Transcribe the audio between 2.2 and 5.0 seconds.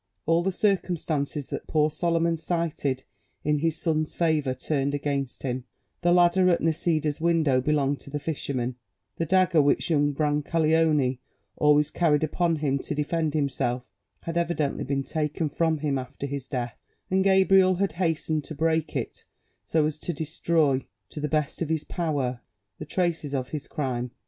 cited in his son's favour turned